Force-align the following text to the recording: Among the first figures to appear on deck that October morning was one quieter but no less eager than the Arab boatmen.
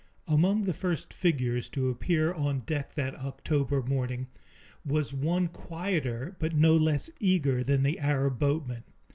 Among 0.27 0.63
the 0.63 0.73
first 0.73 1.13
figures 1.13 1.69
to 1.69 1.89
appear 1.91 2.33
on 2.33 2.61
deck 2.61 2.95
that 2.95 3.13
October 3.13 3.83
morning 3.83 4.29
was 4.83 5.13
one 5.13 5.47
quieter 5.47 6.35
but 6.39 6.55
no 6.55 6.75
less 6.75 7.11
eager 7.19 7.63
than 7.63 7.83
the 7.83 7.99
Arab 7.99 8.39
boatmen. 8.39 8.83